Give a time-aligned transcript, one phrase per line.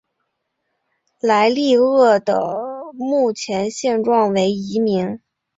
[1.19, 2.41] 莱利鳄的
[2.93, 3.69] 目前
[4.03, 5.21] 状态为疑名。